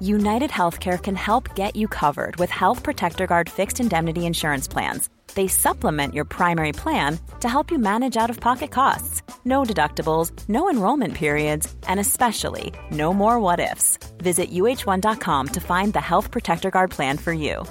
[0.00, 5.08] United Healthcare can help get you covered with Health Protector Guard fixed indemnity insurance plans
[5.36, 9.22] they supplement your primary plan to help you manage out of pocket costs.
[9.44, 13.98] No deductibles, no enrollment periods, and especially no more what ifs.
[14.18, 17.64] Visit uh1.com to find the Health Protector Guard plan for you.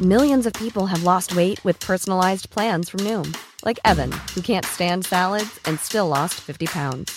[0.00, 4.66] Millions of people have lost weight with personalized plans from Noom, like Evan, who can't
[4.66, 7.16] stand salads and still lost 50 pounds.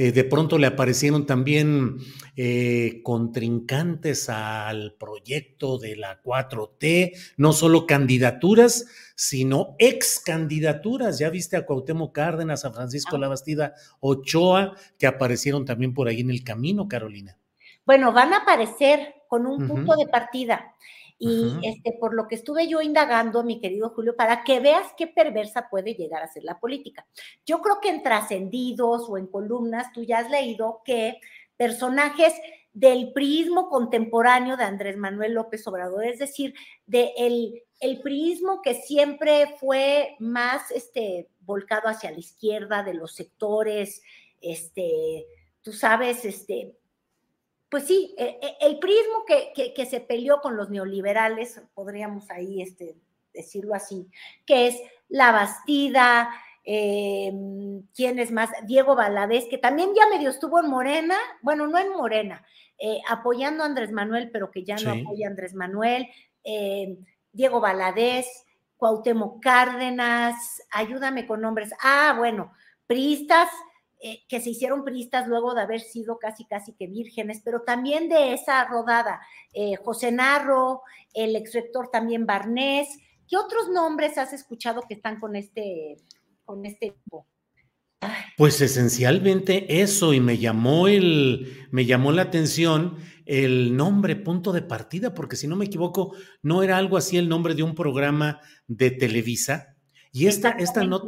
[0.00, 1.96] Eh, de pronto le aparecieron también
[2.36, 11.18] eh, contrincantes al proyecto de la 4T, no solo candidaturas, sino ex candidaturas.
[11.18, 13.18] Ya viste a Cuauhtémoc Cárdenas, a Francisco ah.
[13.18, 17.36] Labastida Ochoa, que aparecieron también por ahí en el camino, Carolina.
[17.84, 20.76] Bueno, van a aparecer con un punto de partida.
[21.20, 25.08] Y este, por lo que estuve yo indagando, mi querido Julio, para que veas qué
[25.08, 27.06] perversa puede llegar a ser la política.
[27.44, 31.18] Yo creo que en trascendidos o en columnas tú ya has leído que
[31.56, 32.34] personajes
[32.72, 36.54] del prismo contemporáneo de Andrés Manuel López Obrador, es decir,
[36.86, 37.64] de el,
[38.62, 44.02] que siempre fue más este, volcado hacia la izquierda, de los sectores,
[44.40, 45.26] este,
[45.62, 46.76] tú sabes, este,
[47.68, 52.96] pues sí, e, e, el prismo que, se peleó con los neoliberales, podríamos ahí este,
[53.34, 54.08] decirlo así,
[54.46, 56.30] que es la Bastida,
[56.64, 57.32] eh,
[57.94, 58.50] ¿quién es más?
[58.66, 62.44] Diego Valadez, que también ya medio estuvo en Morena, bueno, no en Morena,
[62.78, 66.08] eh, apoyando a Andrés Manuel, pero que ya no apoya a Andrés Manuel,
[66.44, 66.98] eh,
[67.32, 68.26] Diego Valadez,
[68.76, 72.52] Cuauhtémoc Cárdenas, ayúdame con nombres, ah, bueno,
[72.86, 73.48] Pristas,
[74.00, 78.08] eh, que se hicieron priistas luego de haber sido casi, casi que vírgenes, pero también
[78.08, 79.20] de esa rodada,
[79.52, 80.82] eh, José Narro,
[81.14, 82.88] el ex rector también Barnés.
[83.28, 85.96] ¿Qué otros nombres has escuchado que están con este,
[86.44, 87.26] con este tipo?
[88.36, 94.62] Pues esencialmente eso, y me llamó el, me llamó la atención el nombre punto de
[94.62, 98.40] partida, porque si no me equivoco, no era algo así el nombre de un programa
[98.68, 99.74] de Televisa.
[100.12, 101.02] Y esta, esta no.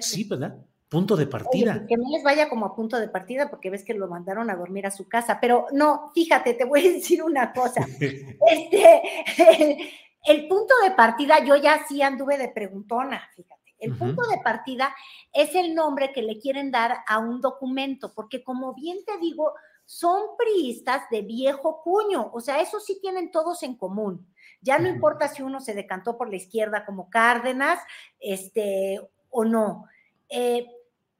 [0.00, 0.64] Sí, ¿verdad?
[0.88, 1.86] Punto de partida.
[1.86, 4.56] que no les vaya como a punto de partida porque ves que lo mandaron a
[4.56, 7.86] dormir a su casa, pero no, fíjate, te voy a decir una cosa.
[7.98, 9.02] este,
[10.24, 13.58] el, punto de partida, yo ya sí anduve de preguntona, fíjate.
[13.80, 14.92] El punto de partida
[15.32, 19.54] es el nombre que le quieren dar a un documento, porque como bien te digo,
[19.84, 24.26] son priistas de viejo cuño, o sea, eso sí tienen todos en común.
[24.60, 27.78] Ya no importa si uno se decantó por la izquierda como Cárdenas,
[28.18, 29.00] este,
[29.30, 29.84] o no.
[30.28, 30.66] Eh,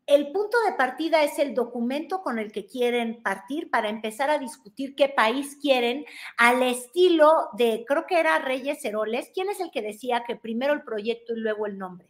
[0.09, 4.39] el punto de partida es el documento con el que quieren partir para empezar a
[4.39, 6.07] discutir qué país quieren
[6.39, 9.31] al estilo de, creo que era Reyes Heroles.
[9.35, 12.09] ¿Quién es el que decía que primero el proyecto y luego el nombre?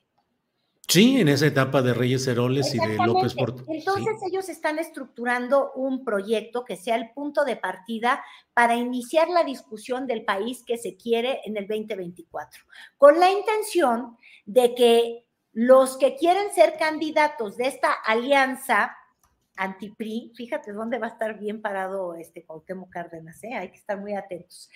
[0.87, 3.63] Sí, en esa etapa de Reyes Heroles y de López Porto.
[3.69, 9.45] Entonces ellos están estructurando un proyecto que sea el punto de partida para iniciar la
[9.45, 12.63] discusión del país que se quiere en el 2024,
[12.97, 14.17] con la intención
[14.47, 15.28] de que
[15.61, 18.97] los que quieren ser candidatos de esta alianza
[19.57, 23.55] anti-PRI, fíjate dónde va a estar bien parado este Cuauhtémoc Cárdenas, ¿eh?
[23.55, 24.71] hay que estar muy atentos.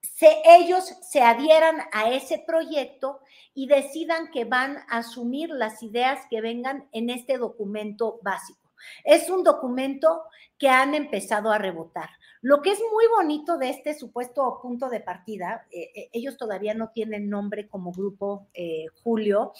[0.00, 3.20] Se, ellos se adhieran a ese proyecto
[3.54, 8.61] y decidan que van a asumir las ideas que vengan en este documento básico.
[9.04, 10.22] Es un documento
[10.58, 12.08] que han empezado a rebotar.
[12.40, 16.74] Lo que es muy bonito de este supuesto punto de partida, eh, eh, ellos todavía
[16.74, 19.52] no tienen nombre como grupo, eh, Julio,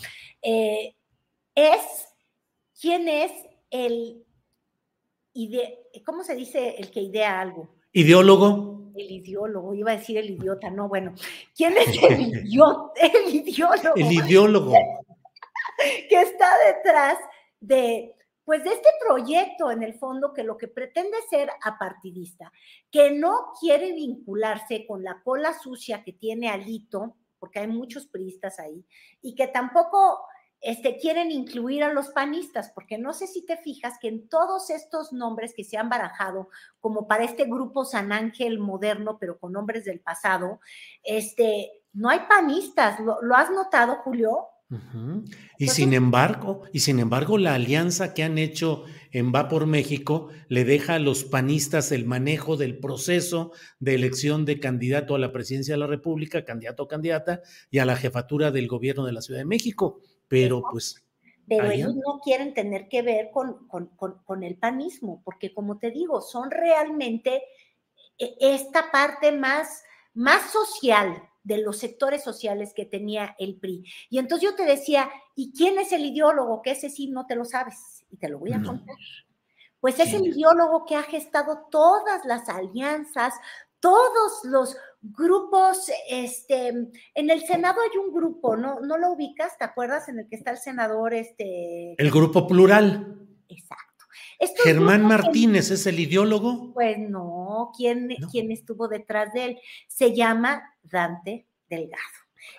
[0.43, 2.09] es
[2.81, 3.33] quién es
[3.71, 4.25] el,
[6.05, 7.69] ¿cómo se dice el que idea algo?
[7.93, 8.93] Ideólogo.
[8.95, 11.15] El ideólogo, iba a decir el idiota, no, bueno.
[11.57, 13.97] ¿Quién es el, idiota, el ideólogo?
[13.97, 14.73] El ideólogo.
[16.09, 17.19] que está detrás
[17.61, 22.53] de pues de este proyecto en el fondo que lo que pretende ser apartidista,
[22.91, 28.59] que no quiere vincularse con la cola sucia que tiene Alito, porque hay muchos priistas
[28.59, 28.85] ahí,
[29.21, 30.27] y que tampoco
[30.63, 34.71] este, quieren incluir a los panistas, porque no sé si te fijas que en todos
[34.71, 36.49] estos nombres que se han barajado,
[36.81, 40.61] como para este grupo San Ángel moderno, pero con nombres del pasado,
[41.03, 43.01] este, no hay panistas.
[43.01, 44.47] ¿Lo, has notado, Julio?
[45.59, 50.29] Y sin embargo, y sin embargo, la alianza que han hecho en Va por México
[50.49, 55.33] le deja a los panistas el manejo del proceso de elección de candidato a la
[55.33, 59.23] presidencia de la República, candidato o candidata, y a la jefatura del gobierno de la
[59.23, 60.01] Ciudad de México.
[60.29, 61.05] Pero pues.
[61.47, 66.23] Pero ellos no quieren tener que ver con, con el panismo, porque como te digo,
[66.23, 67.43] son realmente
[68.19, 69.83] e, esta parte más,
[70.15, 73.85] más social, de los sectores sociales que tenía el PRI.
[74.11, 76.63] Y entonces yo te decía, ¿y quién es el ideólogo?
[76.63, 78.97] Que ese sí no te lo sabes y te lo voy a contar.
[79.81, 83.35] Pues es el ideólogo que ha gestado todas las alianzas,
[83.81, 88.79] todos los grupos, este, en el Senado hay un grupo, ¿no?
[88.81, 89.59] ¿No lo ubicas?
[89.59, 90.09] ¿Te acuerdas?
[90.09, 91.97] En el que está el senador, este.
[91.99, 93.19] El grupo plural.
[93.49, 93.93] Exacto.
[94.63, 96.73] Germán Martínez es el ideólogo.
[96.73, 99.59] Pues no, ¿quién, ¿quién estuvo detrás de él?
[99.89, 102.03] Se llama Dante Delgado.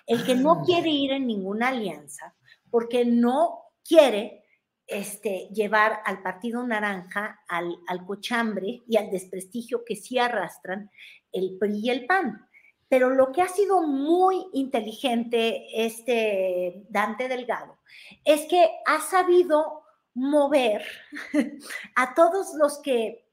[0.06, 0.62] El que no ah.
[0.64, 2.34] quiere ir en ninguna alianza
[2.70, 4.44] porque no quiere
[4.86, 10.90] este, llevar al Partido Naranja al, al cochambre y al desprestigio que sí arrastran
[11.32, 12.48] el PRI y el PAN.
[12.88, 17.78] Pero lo que ha sido muy inteligente este Dante Delgado
[18.24, 19.82] es que ha sabido
[20.14, 20.84] mover
[21.96, 23.23] a todos los que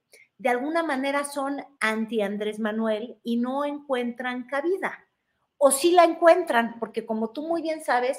[0.41, 5.07] de alguna manera son anti Andrés Manuel y no encuentran cabida.
[5.57, 8.17] O sí la encuentran, porque como tú muy bien sabes,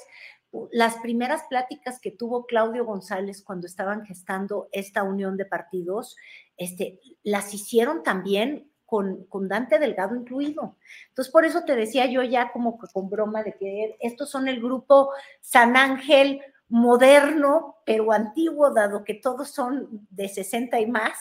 [0.71, 6.17] las primeras pláticas que tuvo Claudio González cuando estaban gestando esta unión de partidos,
[6.57, 10.77] este, las hicieron también con, con, Dante Delgado incluido.
[11.09, 14.61] Entonces, por eso te decía yo ya como con broma de que estos son el
[14.61, 15.11] grupo
[15.41, 16.41] San Ángel,
[16.73, 21.19] moderno, pero antiguo, dado que todos son de 60 y más,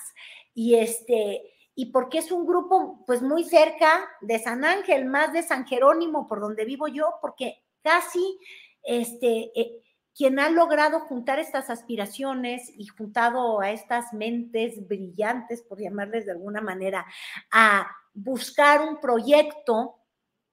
[0.54, 1.42] y este,
[1.76, 6.28] y porque es un grupo pues muy cerca de San Ángel, más de San Jerónimo,
[6.28, 8.40] por donde vivo yo, porque casi
[8.84, 9.82] este, eh,
[10.14, 16.34] quien ha logrado juntar estas aspiraciones y juntado a estas mentes brillantes, por llamarles de
[16.34, 17.06] alguna manera,
[17.52, 19.96] a buscar un proyecto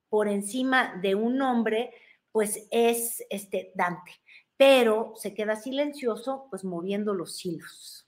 [0.09, 1.93] por encima de un nombre,
[2.33, 4.13] pues es este Dante.
[4.57, 8.08] pero se queda silencioso, pues moviendo los hilos.